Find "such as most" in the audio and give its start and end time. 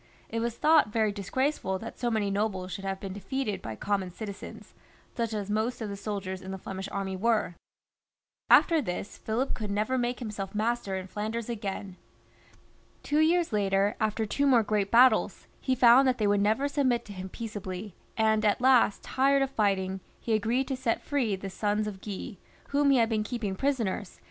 5.15-5.79